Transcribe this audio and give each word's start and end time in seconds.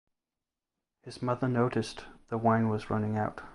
His 1.03 1.21
mother 1.21 1.47
noticed 1.47 2.05
the 2.29 2.39
wine 2.39 2.69
was 2.69 2.89
running 2.89 3.17
out. 3.19 3.43